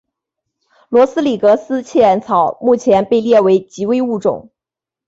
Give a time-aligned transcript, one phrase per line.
[0.89, 4.49] 罗德里格斯茜草目前被列为极危物种。